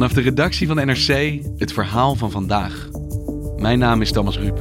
[0.00, 2.88] Vanaf de redactie van NRC het verhaal van vandaag.
[3.56, 4.58] Mijn naam is Thomas Ruip.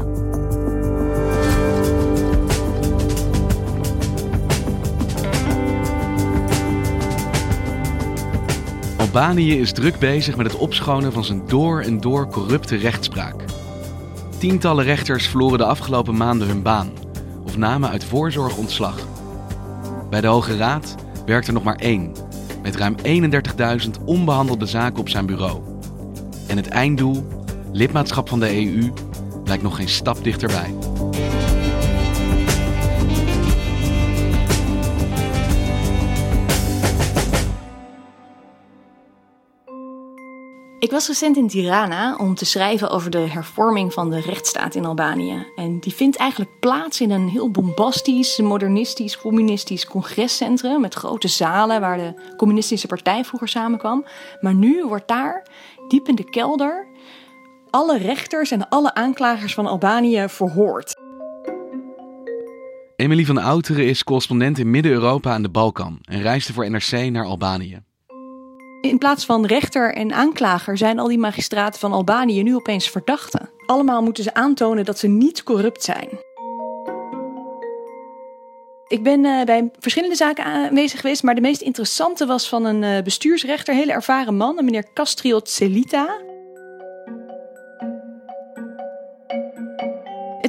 [8.97, 13.43] Albanië is druk bezig met het opschonen van zijn door en door corrupte rechtspraak.
[14.37, 16.91] Tientallen rechters verloren de afgelopen maanden hun baan
[17.45, 19.07] of namen uit voorzorg ontslag.
[20.09, 20.95] Bij de Hoge Raad
[21.25, 22.11] werkt er nog maar één,
[22.61, 25.61] met ruim 31.000 onbehandelde zaken op zijn bureau.
[26.47, 27.27] En het einddoel,
[27.71, 28.91] lidmaatschap van de EU,
[29.43, 30.88] lijkt nog geen stap dichterbij.
[40.79, 44.85] Ik was recent in Tirana om te schrijven over de hervorming van de rechtsstaat in
[44.85, 45.45] Albanië.
[45.55, 51.81] En die vindt eigenlijk plaats in een heel bombastisch, modernistisch, communistisch congrescentrum met grote zalen
[51.81, 54.05] waar de communistische partij vroeger samenkwam.
[54.41, 55.47] Maar nu wordt daar,
[55.87, 56.87] diep in de kelder,
[57.69, 60.95] alle rechters en alle aanklagers van Albanië verhoord.
[62.95, 67.25] Emily van Outeren is correspondent in Midden-Europa en de Balkan en reisde voor NRC naar
[67.25, 67.88] Albanië.
[68.81, 73.49] In plaats van rechter en aanklager zijn al die magistraten van Albanië nu opeens verdachten.
[73.65, 76.09] Allemaal moeten ze aantonen dat ze niet corrupt zijn.
[78.87, 82.83] Ik ben uh, bij verschillende zaken aanwezig geweest, maar de meest interessante was van een
[82.83, 86.07] uh, bestuursrechter, hele ervaren man, een meneer Castriot Celita.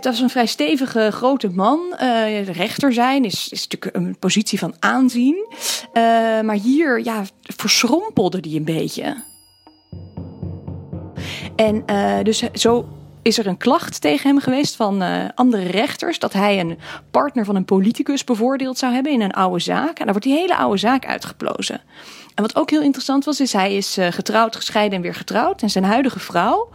[0.00, 1.80] Het was een vrij stevige grote man.
[2.02, 5.46] Uh, rechter zijn is, is natuurlijk een positie van aanzien.
[5.94, 6.02] Uh,
[6.40, 9.22] maar hier ja, verschrompelde hij een beetje.
[11.56, 12.89] En uh, dus zo
[13.23, 16.79] is er een klacht tegen hem geweest van uh, andere rechters dat hij een
[17.11, 19.98] partner van een politicus bevoordeeld zou hebben in een oude zaak.
[19.98, 21.81] En daar wordt die hele oude zaak uitgeplozen.
[22.35, 25.63] En wat ook heel interessant was, is hij is uh, getrouwd, gescheiden en weer getrouwd.
[25.63, 26.69] En zijn huidige vrouw,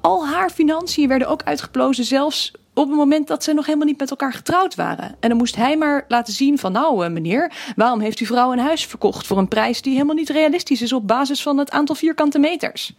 [0.00, 3.98] al haar financiën werden ook uitgeplozen, zelfs op het moment dat ze nog helemaal niet
[3.98, 5.16] met elkaar getrouwd waren.
[5.20, 8.52] En dan moest hij maar laten zien van nou uh, meneer, waarom heeft uw vrouw
[8.52, 11.70] een huis verkocht voor een prijs die helemaal niet realistisch is op basis van het
[11.70, 12.92] aantal vierkante meters.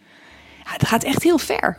[0.64, 1.78] Ja, dat gaat echt heel ver.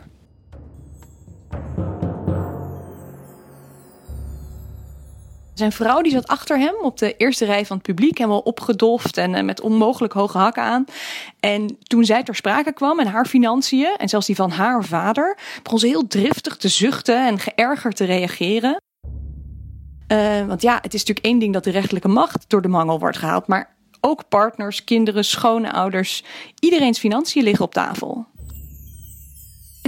[5.55, 9.17] Zijn vrouw die zat achter hem op de eerste rij van het publiek, helemaal opgedolfd
[9.17, 10.85] en uh, met onmogelijk hoge hakken aan.
[11.39, 15.37] En toen zij ter sprake kwam en haar financiën, en zelfs die van haar vader,
[15.63, 18.81] begon ze heel driftig te zuchten en geërgerd te reageren.
[20.11, 22.99] Uh, want ja, het is natuurlijk één ding dat de rechterlijke macht door de mangel
[22.99, 26.23] wordt gehaald, maar ook partners, kinderen, schoonouders,
[26.59, 28.25] iedereen's financiën liggen op tafel.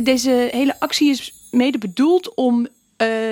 [0.03, 2.67] Deze hele actie is mede bedoeld om uh,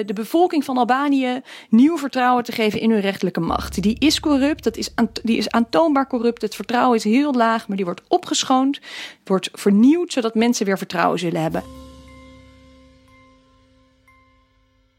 [0.05, 3.81] de bevolking van Albanië nieuw vertrouwen te geven in hun rechterlijke macht.
[3.81, 4.93] Die is corrupt, dat is
[5.23, 6.41] die is aantoonbaar corrupt.
[6.41, 8.79] Het vertrouwen is heel laag, maar die wordt opgeschoond,
[9.23, 11.63] wordt vernieuwd, zodat mensen weer vertrouwen zullen hebben.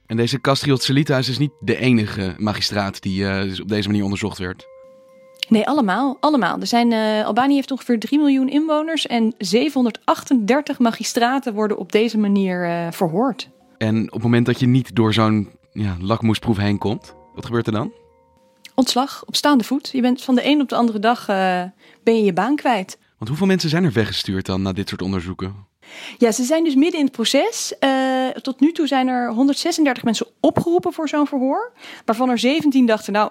[0.06, 4.02] En deze Castriot Celita is dus niet de enige magistraat die uh, op deze manier
[4.02, 4.66] onderzocht werd.
[5.48, 6.16] Nee, allemaal.
[6.20, 6.60] allemaal.
[6.60, 12.18] Er zijn, uh, Albanië heeft ongeveer 3 miljoen inwoners en 738 magistraten worden op deze
[12.18, 13.48] manier uh, verhoord.
[13.78, 17.66] En op het moment dat je niet door zo'n ja, lakmoesproef heen komt, wat gebeurt
[17.66, 17.92] er dan?
[18.74, 19.88] Ontslag, op staande voet.
[19.92, 21.62] Je bent van de een op de andere dag uh,
[22.02, 22.98] ben je je baan kwijt.
[23.18, 25.54] Want hoeveel mensen zijn er weggestuurd dan na dit soort onderzoeken?
[26.18, 27.74] Ja, ze zijn dus midden in het proces.
[27.80, 31.72] Uh, tot nu toe zijn er 136 mensen opgeroepen voor zo'n verhoor.
[32.04, 33.30] Waarvan er 17 dachten, nou,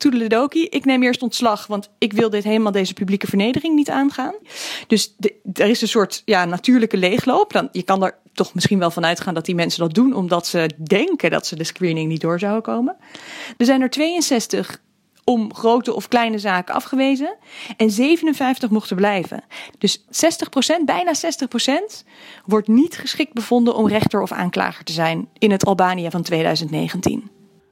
[0.00, 4.34] toedeledokie, ik neem eerst ontslag, want ik wil dit helemaal deze publieke vernedering niet aangaan.
[4.86, 5.16] Dus
[5.52, 7.52] er is een soort ja, natuurlijke leegloop.
[7.52, 10.46] Dan, je kan er toch misschien wel van uitgaan dat die mensen dat doen omdat
[10.46, 12.96] ze denken dat ze de screening niet door zouden komen.
[13.56, 14.80] Er zijn er 62
[15.24, 17.36] om grote of kleine zaken afgewezen
[17.76, 19.44] en 57 mochten blijven.
[19.78, 20.04] Dus 60%,
[20.84, 22.04] bijna 60%
[22.44, 27.30] wordt niet geschikt bevonden om rechter of aanklager te zijn in het Albanië van 2019.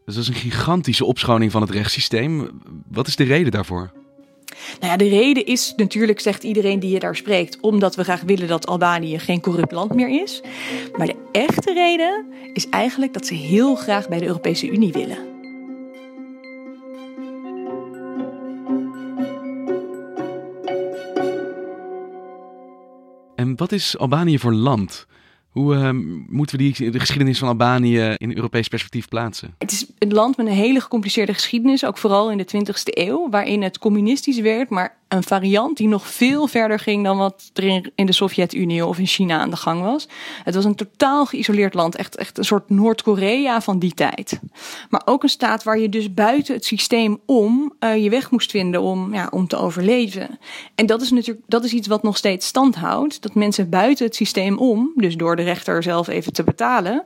[0.08, 2.60] Dus dat is een gigantische opschoning van het rechtssysteem.
[2.90, 3.90] Wat is de reden daarvoor?
[4.80, 8.20] Nou ja, de reden is natuurlijk, zegt iedereen die je daar spreekt, omdat we graag
[8.20, 10.42] willen dat Albanië geen corrupt land meer is.
[10.96, 15.18] Maar de echte reden is eigenlijk dat ze heel graag bij de Europese Unie willen.
[23.34, 25.06] En wat is Albanië voor land?
[25.58, 25.90] Hoe uh,
[26.28, 29.54] moeten we die, de geschiedenis van Albanië in Europees perspectief plaatsen?
[29.58, 33.30] Het is een land met een hele gecompliceerde geschiedenis, ook vooral in de 20e eeuw,
[33.30, 37.90] waarin het communistisch werd, maar een variant die nog veel verder ging dan wat er
[37.94, 40.08] in de Sovjet-Unie of in China aan de gang was.
[40.44, 44.40] Het was een totaal geïsoleerd land, echt, echt een soort Noord-Korea van die tijd.
[44.90, 48.50] Maar ook een staat waar je dus buiten het systeem om uh, je weg moest
[48.50, 50.38] vinden om, ja, om te overleven.
[50.74, 53.22] En dat is natuurlijk dat is iets wat nog steeds stand houdt.
[53.22, 57.02] Dat mensen buiten het systeem om, dus door de rechter zelf even te betalen,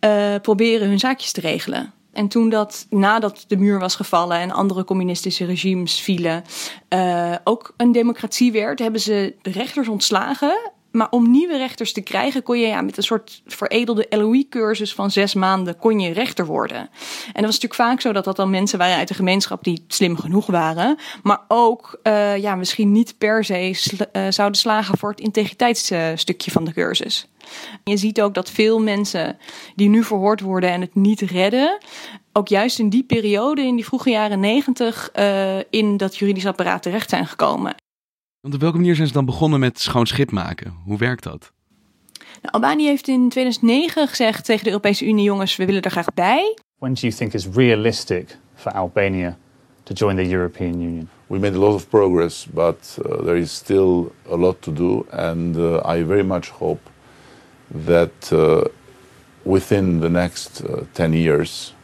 [0.00, 1.92] uh, proberen hun zaakjes te regelen.
[2.14, 6.44] En toen dat, nadat de muur was gevallen en andere communistische regimes vielen,
[6.94, 10.72] uh, ook een democratie werd, hebben ze de rechters ontslagen.
[10.90, 15.10] Maar om nieuwe rechters te krijgen, kon je ja, met een soort veredelde LOE-cursus van
[15.10, 16.78] zes maanden kon je rechter worden.
[16.78, 19.84] En dat was natuurlijk vaak zo dat dat dan mensen waren uit de gemeenschap die
[19.88, 23.68] slim genoeg waren, maar ook uh, ja, misschien niet per se
[24.12, 27.28] uh, zouden slagen voor het integriteitsstukje van de cursus.
[27.84, 29.38] Je ziet ook dat veel mensen
[29.74, 31.78] die nu verhoord worden en het niet redden,
[32.32, 36.82] ook juist in die periode, in die vroege jaren negentig, uh, in dat juridisch apparaat
[36.82, 37.74] terecht zijn gekomen.
[38.40, 40.74] Want op welke manier zijn ze dan begonnen met schoon schip maken?
[40.84, 41.52] Hoe werkt dat?
[42.42, 46.14] Nou, Albanië heeft in 2009 gezegd tegen de Europese Unie: jongens, we willen er graag
[46.14, 46.58] bij.
[46.78, 49.38] When do you think is realistic for Albania
[49.82, 51.08] to join the European Union?
[51.26, 55.06] We made a lot of progress, but uh, there is still a lot to do,
[55.10, 56.90] and uh, I very much hope
[57.84, 58.64] that uh,
[59.42, 61.74] within the next uh, 10 years,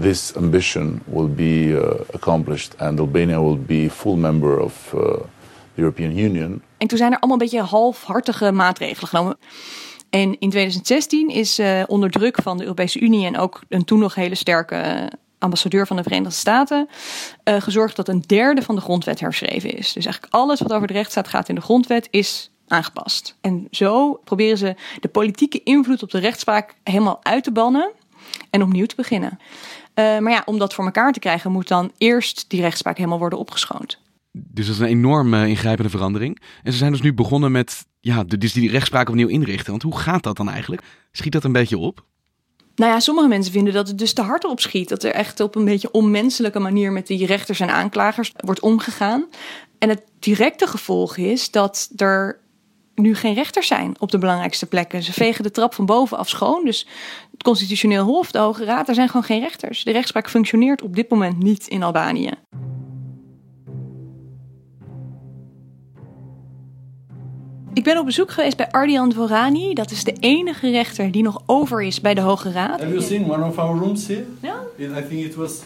[0.00, 5.00] this ambition will be uh, accomplished and Albania will be full member of uh,
[5.74, 6.62] the European Union.
[6.78, 9.36] En toen zijn er allemaal een beetje halfhartige maatregelen genomen.
[10.10, 13.98] En in 2016 is uh, onder druk van de Europese Unie en ook een toen
[13.98, 16.88] nog hele sterke ambassadeur van de Verenigde Staten
[17.44, 19.92] uh, gezorgd dat een derde van de grondwet herschreven is.
[19.92, 23.36] Dus eigenlijk alles wat over de rechtsstaat gaat in de grondwet is aangepast.
[23.40, 27.92] En zo proberen ze de politieke invloed op de rechtspraak helemaal uit te bannen
[28.50, 29.38] en opnieuw te beginnen.
[29.94, 33.18] Uh, maar ja, om dat voor elkaar te krijgen, moet dan eerst die rechtspraak helemaal
[33.18, 33.98] worden opgeschoond.
[34.32, 36.40] Dus dat is een enorm uh, ingrijpende verandering.
[36.62, 39.70] En ze zijn dus nu begonnen met ja, dus die rechtspraak opnieuw inrichten.
[39.70, 40.82] Want hoe gaat dat dan eigenlijk?
[41.12, 42.04] Schiet dat een beetje op?
[42.74, 44.88] Nou ja, sommige mensen vinden dat het dus te hard opschiet.
[44.88, 49.26] Dat er echt op een beetje onmenselijke manier met die rechters en aanklagers wordt omgegaan.
[49.78, 52.40] En het directe gevolg is dat er
[52.94, 55.02] nu geen rechters zijn op de belangrijkste plekken.
[55.02, 56.64] Ze vegen de trap van bovenaf schoon.
[56.64, 56.86] Dus
[57.32, 59.84] het Constitutioneel Hof, de Hoge Raad, daar zijn gewoon geen rechters.
[59.84, 62.30] De rechtspraak functioneert op dit moment niet in Albanië.
[67.72, 69.74] Ik ben op bezoek geweest bij Ardian Dvorani.
[69.74, 72.80] Dat is de enige rechter die nog over is bij de Hoge Raad.
[72.80, 74.24] Have you seen one of our rooms here?
[74.42, 74.62] Ja.
[74.78, 75.60] I think it was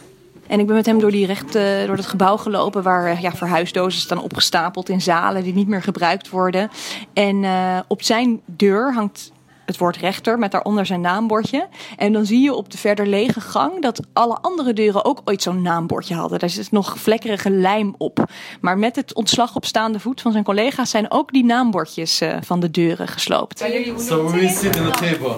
[0.46, 3.32] en ik ben met hem door, die recht, uh, door het gebouw gelopen waar ja,
[3.32, 6.70] verhuisdozen staan opgestapeld in zalen die niet meer gebruikt worden.
[7.12, 9.32] En uh, op zijn deur hangt
[9.66, 11.68] het woord rechter met daaronder zijn naambordje.
[11.96, 15.42] En dan zie je op de verder lege gang dat alle andere deuren ook ooit
[15.42, 16.38] zo'n naambordje hadden.
[16.38, 18.24] Daar zit nog vlekkerige lijm op.
[18.60, 22.36] Maar met het ontslag op staande voet van zijn collega's zijn ook die naambordjes uh,
[22.40, 23.64] van de deuren gesloopt.
[23.96, 25.36] So we sit in the table.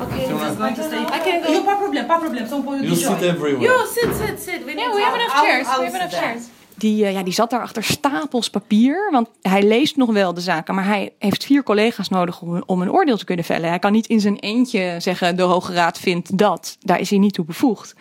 [0.00, 1.02] Okay, so just going to stay.
[1.02, 1.52] I can go.
[1.52, 2.46] No, pas problem, pas problem.
[2.46, 3.62] Some point You sit everywhere.
[3.62, 4.64] You sit, sit, sit.
[4.64, 5.66] We yeah, we have enough chairs.
[5.66, 6.42] We have enough chairs.
[6.76, 9.08] Die, uh, ja, die zat daar achter stapels papier.
[9.10, 10.74] Want hij leest nog wel de zaken.
[10.74, 13.68] Maar hij heeft vier collega's nodig om, om een oordeel te kunnen vellen.
[13.68, 16.76] Hij kan niet in zijn eentje zeggen: de Hoge Raad vindt dat.
[16.80, 17.94] Daar is hij niet toe bevoegd.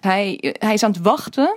[0.00, 1.56] Hij, hij is aan het wachten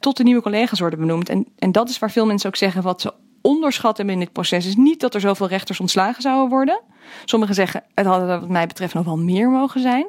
[0.00, 1.28] tot de nieuwe collega's worden benoemd.
[1.28, 4.32] En, en dat is waar veel mensen ook zeggen: wat ze onderschat hebben in dit
[4.32, 6.80] proces is niet dat er zoveel rechters ontslagen zouden worden.
[7.24, 10.06] Sommigen zeggen het hadden wat mij betreft nog wel meer mogen zijn.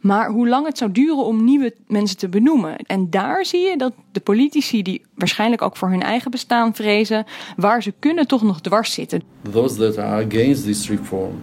[0.00, 2.76] Maar hoe lang het zou duren om nieuwe mensen te benoemen.
[2.76, 7.24] En daar zie je dat de politici die waarschijnlijk ook voor hun eigen bestaan vrezen,
[7.56, 9.22] waar ze kunnen toch nog dwars zitten.
[9.50, 11.42] Those that are against this reform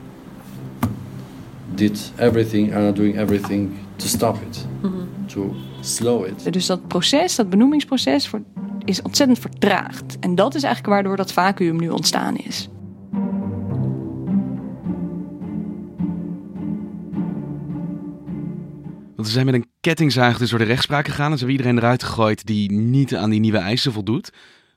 [1.76, 4.66] did everything are doing everything to stop it.
[4.82, 5.28] Mm -hmm.
[5.28, 6.54] To slow it.
[6.54, 8.28] Dus dat proces, dat benoemingsproces
[8.86, 10.20] is ontzettend vertraagd.
[10.20, 12.70] En dat is eigenlijk waardoor dat vacuüm nu ontstaan is.
[19.16, 21.32] Want ze zijn met een kettingzaag dus door de rechtspraak gegaan.
[21.32, 24.32] En ze hebben iedereen eruit gegooid die niet aan die nieuwe eisen voldoet.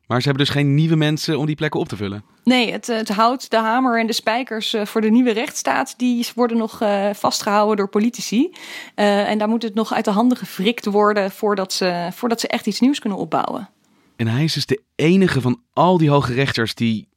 [0.07, 2.25] Maar ze hebben dus geen nieuwe mensen om die plekken op te vullen.
[2.45, 5.95] Nee, het, het hout, de hamer en de spijkers voor de nieuwe rechtsstaat...
[5.97, 8.51] die worden nog uh, vastgehouden door politici.
[8.97, 11.31] Uh, en daar moet het nog uit de handen gefrikt worden...
[11.31, 13.69] Voordat ze, voordat ze echt iets nieuws kunnen opbouwen.
[14.17, 17.09] En hij is dus de enige van al die hoge rechters die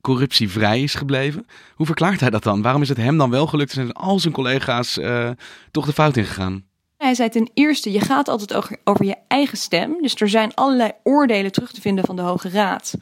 [0.00, 1.46] corruptievrij is gebleven.
[1.74, 2.62] Hoe verklaart hij dat dan?
[2.62, 5.30] Waarom is het hem dan wel gelukt en zijn al zijn collega's uh,
[5.70, 6.64] toch de fout ingegaan?
[6.96, 10.02] Hij zei ten eerste, je gaat altijd over, over je eigen stem.
[10.02, 12.94] Dus er zijn allerlei oordelen terug te vinden van de Hoge Raad.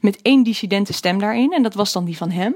[0.00, 1.52] Met één dissidente stem daarin.
[1.52, 2.54] En dat was dan die van hem.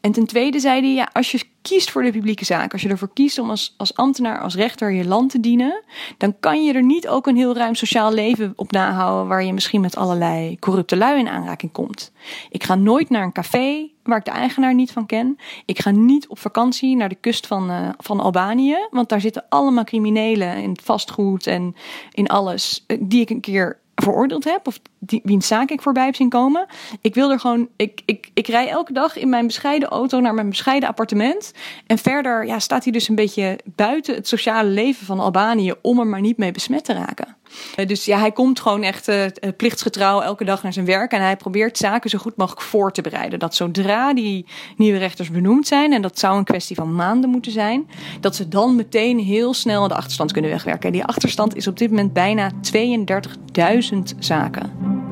[0.00, 2.88] En ten tweede zei hij, ja, als je kiest voor de publieke zaak, als je
[2.88, 5.82] ervoor kiest om als, als ambtenaar, als rechter je land te dienen,
[6.18, 9.52] dan kan je er niet ook een heel ruim sociaal leven op nahouden waar je
[9.52, 12.12] misschien met allerlei corrupte lui in aanraking komt.
[12.50, 15.38] Ik ga nooit naar een café waar ik de eigenaar niet van ken.
[15.64, 19.44] Ik ga niet op vakantie naar de kust van, uh, van Albanië, want daar zitten
[19.48, 21.74] allemaal criminelen in vastgoed en
[22.12, 26.04] in alles eh, die ik een keer veroordeeld heb of die, wiens zaak ik voorbij
[26.04, 26.66] heb zien komen.
[27.00, 30.34] Ik wil er gewoon, ik, ik, ik rij elke dag in mijn bescheiden auto naar
[30.34, 31.52] mijn bescheiden appartement.
[31.86, 35.98] En verder ja, staat hij dus een beetje buiten het sociale leven van Albanië om
[35.98, 37.35] er maar niet mee besmet te raken.
[37.76, 39.24] Eh, dus ja, hij komt gewoon echt uh,
[39.56, 41.12] plichtsgetrouw elke dag naar zijn werk.
[41.12, 43.38] En hij probeert zaken zo goed mogelijk voor te bereiden.
[43.38, 47.52] Dat zodra die nieuwe rechters benoemd zijn, en dat zou een kwestie van maanden moeten
[47.52, 47.88] zijn,
[48.20, 50.86] dat ze dan meteen heel snel de achterstand kunnen wegwerken.
[50.86, 55.05] En die achterstand is op dit moment bijna 32.000 zaken.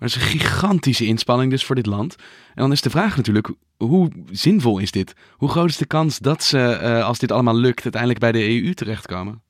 [0.00, 2.16] Maar dat is een gigantische inspanning dus voor dit land.
[2.54, 5.12] En dan is de vraag natuurlijk, hoe zinvol is dit?
[5.36, 8.48] Hoe groot is de kans dat ze, uh, als dit allemaal lukt, uiteindelijk bij de
[8.48, 9.42] EU terechtkomen?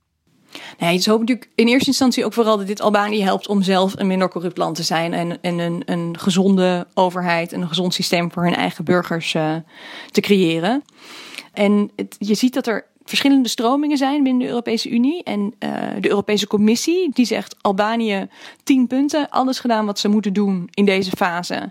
[0.79, 3.63] Nee, het is hoop natuurlijk in eerste instantie ook vooral dat dit Albanië helpt om
[3.63, 5.13] zelf een minder corrupt land te zijn.
[5.13, 9.57] En, en een, een gezonde overheid, een gezond systeem voor hun eigen burgers uh,
[10.11, 10.83] te creëren.
[11.53, 15.23] En het, je ziet dat er verschillende stromingen zijn binnen de Europese Unie.
[15.23, 18.29] En uh, de Europese Commissie die zegt Albanië
[18.65, 21.71] tien punten, alles gedaan wat ze moeten doen in deze fase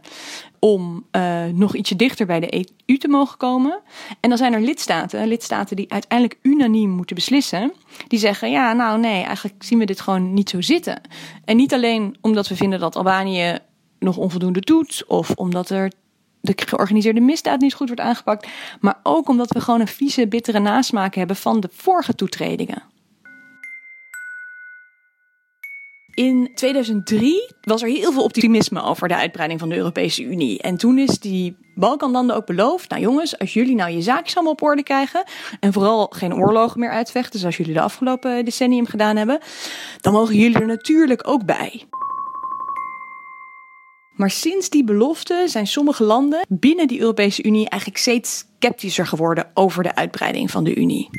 [0.60, 3.80] om uh, nog ietsje dichter bij de EU te mogen komen.
[4.20, 7.74] En dan zijn er lidstaten, lidstaten die uiteindelijk unaniem moeten beslissen,
[8.08, 11.02] die zeggen ja, nou nee, eigenlijk zien we dit gewoon niet zo zitten.
[11.46, 13.58] En niet alleen omdat we vinden dat Albanië
[14.00, 15.92] nog onvoldoende doet of omdat er
[16.42, 18.48] de georganiseerde misdaad niet goed wordt aangepakt.
[18.80, 22.84] Maar ook omdat we gewoon een vieze, bittere nasmaak hebben van de vorige toetredingen.
[26.14, 30.62] In 2003 was er heel veel optimisme over de uitbreiding van de Europese Unie.
[30.62, 34.54] En toen is die Balkanlanden ook beloofd: Nou jongens, als jullie nou je zaakjes allemaal
[34.54, 35.24] op orde krijgen.
[35.60, 39.40] en vooral geen oorlogen meer uitvechten, zoals jullie de afgelopen decennium gedaan hebben.
[40.02, 41.84] dan mogen jullie er natuurlijk ook bij.
[44.20, 49.48] Maar sinds die belofte zijn sommige landen binnen die Europese Unie eigenlijk steeds sceptischer geworden
[49.54, 51.10] over de uitbreiding van de Unie.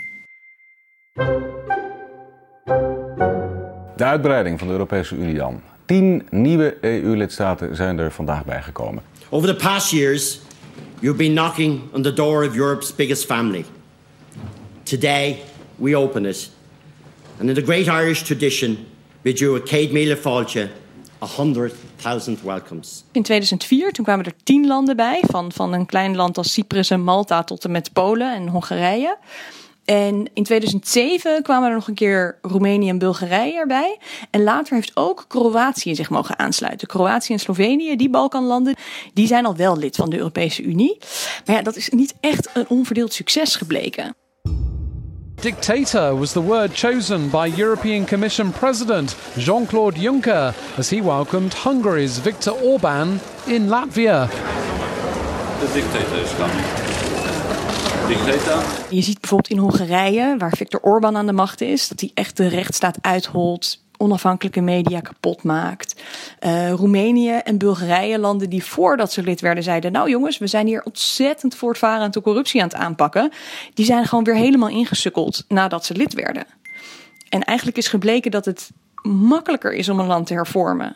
[3.97, 5.61] De uitbreiding van de Europese Unie dan.
[5.85, 9.03] Tien nieuwe EU-lidstaten zijn er vandaag bijgekomen.
[9.29, 10.41] Over the past years,
[10.99, 13.65] you've been knocking on the door of Europe's biggest family.
[14.83, 15.43] Today,
[15.77, 16.51] we open it.
[17.39, 18.79] And in the great Irish tradition,
[19.23, 20.69] we do a Cade Mila Fáilte
[21.21, 23.05] 100.000 welcomes.
[23.13, 26.91] In 2004 toen kwamen er tien landen bij, van, van een klein land als Cyprus
[26.91, 29.19] en Malta tot en met Polen en Hongarije.
[29.85, 33.99] En in 2007 kwamen er nog een keer Roemenië en Bulgarije erbij.
[34.31, 36.89] En later heeft ook Kroatië zich mogen aansluiten.
[36.89, 38.75] Kroatië en Slovenië, die Balkanlanden,
[39.15, 40.99] die zijn al wel lid van de Europese Unie.
[41.47, 44.15] Maar ja, dat is niet echt een onverdeeld succes gebleken.
[45.43, 51.55] Dictator was the word chosen by European Commission President Jean Claude Juncker as he welcomed
[51.55, 54.29] Hungary's Viktor Orban in Latvia.
[55.61, 56.65] The dictator is coming.
[58.09, 58.63] Dictator.
[58.91, 62.37] Je ziet bijvoorbeeld in Hongarije, waar Viktor Orban aan de macht is, dat hij echt
[62.37, 66.03] de rechtsstaat uitholt, onafhankelijke media kapot maakt.
[66.41, 70.67] Uh, Roemenië en Bulgarije, landen die voordat ze lid werden, zeiden: Nou jongens, we zijn
[70.67, 73.33] hier ontzettend voortvarend de corruptie aan het aanpakken.
[73.75, 76.45] Die zijn gewoon weer helemaal ingesukkeld nadat ze lid werden.
[77.29, 78.71] En eigenlijk is gebleken dat het
[79.03, 80.95] makkelijker is om een land te hervormen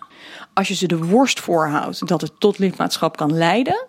[0.55, 3.87] als je ze de worst voorhoudt dat het tot lidmaatschap kan leiden,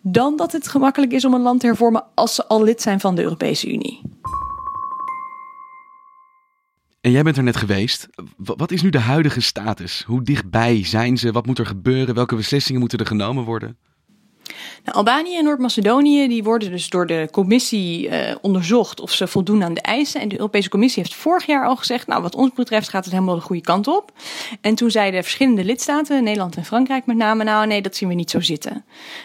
[0.00, 3.00] dan dat het gemakkelijk is om een land te hervormen als ze al lid zijn
[3.00, 4.00] van de Europese Unie.
[7.08, 8.08] En jij bent er net geweest.
[8.36, 10.02] Wat is nu de huidige status?
[10.06, 11.32] Hoe dichtbij zijn ze?
[11.32, 12.14] Wat moet er gebeuren?
[12.14, 13.76] Welke beslissingen moeten er genomen worden?
[14.84, 19.74] Nou, Albanië en Noord-Macedonië worden dus door de commissie uh, onderzocht of ze voldoen aan
[19.74, 20.20] de eisen.
[20.20, 23.12] En de Europese Commissie heeft vorig jaar al gezegd, nou wat ons betreft gaat het
[23.12, 24.12] helemaal de goede kant op.
[24.60, 28.14] En toen zeiden verschillende lidstaten, Nederland en Frankrijk met name, nou nee, dat zien we
[28.14, 28.72] niet zo zitten.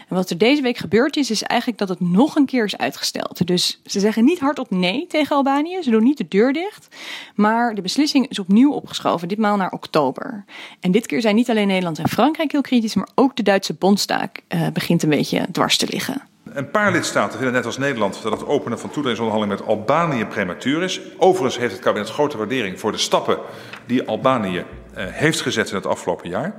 [0.08, 2.78] En wat er deze week gebeurd is, is eigenlijk dat het nog een keer is
[2.78, 3.48] uitgesteld.
[3.48, 6.88] Dus ze zeggen niet hardop nee tegen Albanië, ze doen niet de deur dicht.
[7.36, 10.46] Maar de beslissing is opnieuw opgeschoven, ditmaal naar oktober.
[10.80, 13.74] En dit keer zijn niet alleen Nederland en Frankrijk heel kritisch, maar ook de Duitse
[13.74, 16.22] Bondstaak uh, begint een beetje dwars te liggen.
[16.54, 20.84] Een paar lidstaten vinden net als Nederland dat het openen van toetredingsonderhandelingen met Albanië prematuur
[20.84, 21.02] is.
[21.18, 23.38] Overigens heeft het kabinet grote waardering voor de stappen
[23.86, 24.64] die Albanië uh,
[24.96, 26.54] heeft gezet in het afgelopen jaar.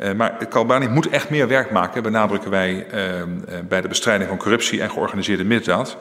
[0.00, 3.22] Uh, maar Albanië moet echt meer werk maken, benadrukken wij uh,
[3.68, 5.96] bij de bestrijding van corruptie en georganiseerde misdaad.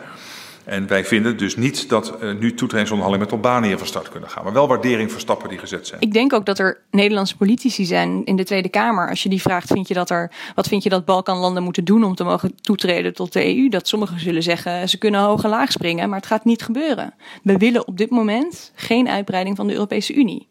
[0.69, 4.43] En wij vinden dus niet dat uh, nu toetredingsonderhandelingen met Albanië van start kunnen gaan.
[4.43, 6.01] Maar wel waardering voor stappen die gezet zijn.
[6.01, 9.09] Ik denk ook dat er Nederlandse politici zijn in de Tweede Kamer.
[9.09, 12.03] Als je die vraagt, vind je dat er, wat vind je dat Balkanlanden moeten doen
[12.03, 13.69] om te mogen toetreden tot de EU?
[13.69, 17.13] Dat sommigen zullen zeggen, ze kunnen hoog en laag springen, maar het gaat niet gebeuren.
[17.43, 20.47] We willen op dit moment geen uitbreiding van de Europese Unie.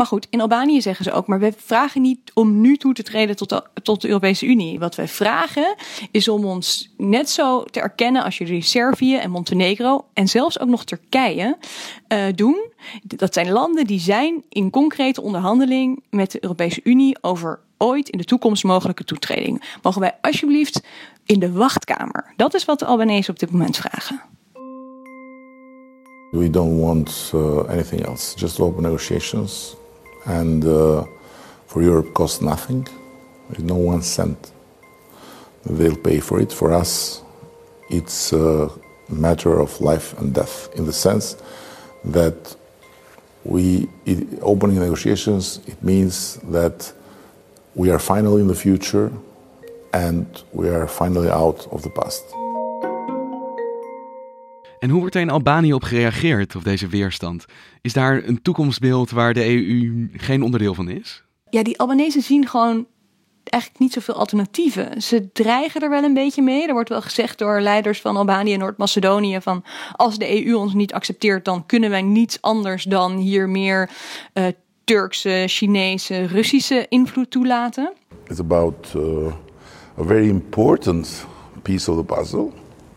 [0.00, 3.02] Maar goed, in Albanië zeggen ze ook, maar we vragen niet om nu toe te
[3.02, 4.78] treden tot de, tot de Europese Unie.
[4.78, 5.74] Wat wij vragen
[6.10, 10.68] is om ons net zo te erkennen als jullie Servië en Montenegro en zelfs ook
[10.68, 11.56] nog Turkije
[12.08, 12.72] uh, doen.
[13.02, 18.18] Dat zijn landen die zijn in concrete onderhandeling met de Europese Unie over ooit in
[18.18, 19.62] de toekomst mogelijke toetreding.
[19.82, 20.80] Mogen wij alsjeblieft
[21.24, 22.32] in de wachtkamer?
[22.36, 24.20] Dat is wat de Albanese op dit moment vragen.
[26.30, 29.78] We don't want uh, anything else, just open negotiations.
[30.26, 31.04] And uh,
[31.66, 32.86] for Europe costs nothing.
[33.48, 34.52] There's no one cent.
[35.64, 36.52] They'll pay for it.
[36.52, 37.22] For us,
[37.90, 38.70] it's a
[39.08, 41.36] matter of life and death in the sense
[42.04, 42.56] that
[43.44, 45.60] we it, opening negotiations.
[45.66, 46.92] It means that
[47.74, 49.12] we are finally in the future,
[49.92, 52.24] and we are finally out of the past.
[54.80, 57.44] En hoe wordt er in Albanië op gereageerd op deze weerstand?
[57.80, 61.24] Is daar een toekomstbeeld waar de EU geen onderdeel van is?
[61.50, 62.86] Ja, die Albanese zien gewoon
[63.44, 65.02] eigenlijk niet zoveel alternatieven.
[65.02, 66.66] Ze dreigen er wel een beetje mee.
[66.66, 69.64] Er wordt wel gezegd door leiders van Albanië en Noord-Macedonië van
[69.96, 73.90] als de EU ons niet accepteert, dan kunnen wij niets anders dan hier meer
[74.34, 74.46] uh,
[74.84, 77.92] Turkse, Chinese, Russische invloed toelaten.
[78.28, 79.26] It's about uh,
[79.98, 81.26] a very important
[81.62, 82.52] piece of the puzzle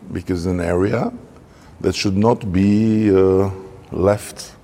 [0.08, 1.12] because an area
[1.80, 3.50] that should not be uh,
[3.90, 4.56] left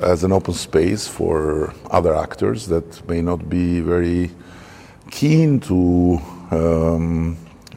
[0.00, 4.30] as an open space for other actors that may not be very
[5.10, 7.36] keen to um,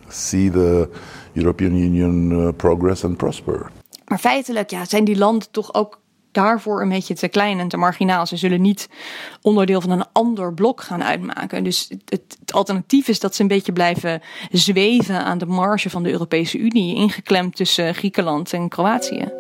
[0.09, 0.89] see the
[1.33, 3.71] European Union uh, progress and prosper.
[4.07, 5.99] Maar feitelijk ja, zijn die landen toch ook
[6.37, 8.25] daarvoor een beetje te klein en te marginaal.
[8.25, 8.89] Ze zullen niet
[9.41, 11.63] onderdeel van een ander blok gaan uitmaken.
[11.63, 12.01] Dus het,
[12.39, 14.21] het, alternatief is dat ze een beetje blijven
[14.51, 19.31] zweven aan de marge van de Europese Unie, ingeklemd tussen Griekenland en Kroatië.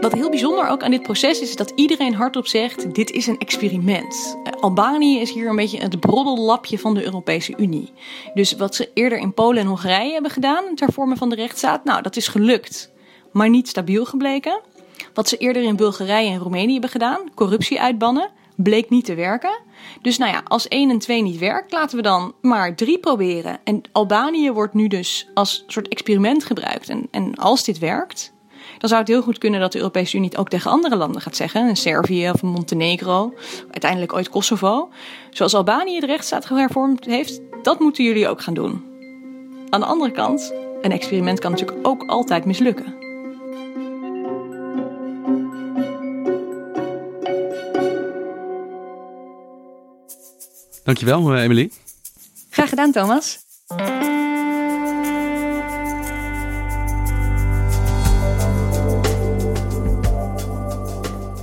[0.00, 3.38] Wat heel bijzonder ook aan dit proces is, dat iedereen hardop zegt: dit is een
[3.38, 4.36] experiment.
[4.60, 7.92] Albanië is hier een beetje het broddellapje van de Europese Unie.
[8.34, 11.84] Dus wat ze eerder in Polen en Hongarije hebben gedaan ter vorme van de rechtsstaat,
[11.84, 12.94] nou, dat is gelukt
[13.36, 14.60] maar niet stabiel gebleken.
[15.14, 19.58] Wat ze eerder in Bulgarije en Roemenië hebben gedaan, corruptie uitbannen, bleek niet te werken.
[20.02, 23.58] Dus nou ja, als 1 en 2 niet werkt, laten we dan maar 3 proberen.
[23.64, 26.88] En Albanië wordt nu dus als soort experiment gebruikt.
[26.88, 28.32] En, en als dit werkt,
[28.78, 31.20] dan zou het heel goed kunnen dat de Europese Unie het ook tegen andere landen
[31.20, 31.68] gaat zeggen.
[31.68, 33.34] Een Servië of Montenegro,
[33.70, 34.88] uiteindelijk ooit Kosovo.
[35.30, 38.84] Zoals Albanië de rechtsstaat gehervormd heeft, dat moeten jullie ook gaan doen.
[39.68, 43.05] Aan de andere kant, een experiment kan natuurlijk ook altijd mislukken.
[50.86, 51.70] Dankjewel, uh, Emily.
[52.50, 53.38] Graag gedaan, Thomas.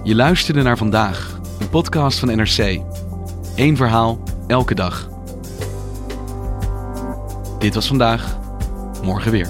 [0.04, 2.82] Je luisterde naar vandaag, een podcast van NRC.
[3.56, 5.10] Eén verhaal, elke dag.
[7.60, 8.38] Dit was vandaag,
[9.02, 9.50] morgen weer.